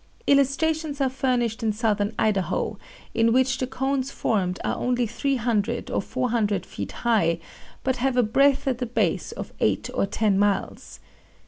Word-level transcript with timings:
Illustrations 0.25 0.99
are 0.99 1.11
furnished 1.11 1.61
in 1.61 1.71
Southern 1.71 2.15
Idaho, 2.17 2.79
in 3.13 3.31
which 3.31 3.59
the 3.59 3.67
cones 3.67 4.09
formed 4.09 4.59
are 4.63 4.75
only 4.75 5.05
three 5.05 5.35
hundred 5.35 5.91
or 5.91 6.01
four 6.01 6.31
hundred 6.31 6.65
feet 6.65 6.91
high, 7.05 7.37
but 7.83 7.97
have 7.97 8.17
a 8.17 8.23
breadth 8.23 8.67
at 8.67 8.79
the 8.79 8.87
base 8.87 9.31
of 9.31 9.53
eight 9.59 9.91
or 9.93 10.07
ten 10.07 10.39
miles. 10.39 11.01